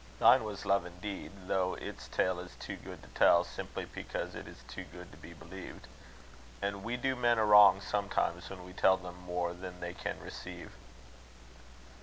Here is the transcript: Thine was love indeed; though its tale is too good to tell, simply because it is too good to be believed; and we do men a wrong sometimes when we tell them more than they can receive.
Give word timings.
Thine 0.17 0.43
was 0.43 0.65
love 0.65 0.83
indeed; 0.83 1.31
though 1.45 1.75
its 1.75 2.07
tale 2.07 2.39
is 2.39 2.55
too 2.55 2.75
good 2.75 3.03
to 3.03 3.09
tell, 3.09 3.43
simply 3.43 3.85
because 3.85 4.33
it 4.33 4.47
is 4.47 4.63
too 4.67 4.83
good 4.85 5.11
to 5.11 5.17
be 5.19 5.31
believed; 5.31 5.85
and 6.59 6.83
we 6.83 6.97
do 6.97 7.15
men 7.15 7.37
a 7.37 7.45
wrong 7.45 7.79
sometimes 7.81 8.49
when 8.49 8.65
we 8.65 8.73
tell 8.73 8.97
them 8.97 9.19
more 9.21 9.53
than 9.53 9.79
they 9.79 9.93
can 9.93 10.19
receive. 10.19 10.71